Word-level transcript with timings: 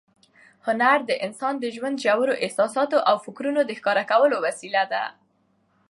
هنر 0.65 0.97
د 1.09 1.11
انسان 1.25 1.53
د 1.59 1.65
ژوند 1.75 1.97
ژورو 2.05 2.33
احساساتو 2.45 2.97
او 3.09 3.15
فکرونو 3.25 3.61
د 3.65 3.71
ښکاره 3.79 4.03
کولو 4.11 4.35
وسیله 4.45 4.83
ده. 4.93 5.03